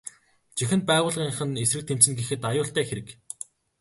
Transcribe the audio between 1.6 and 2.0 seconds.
эсрэг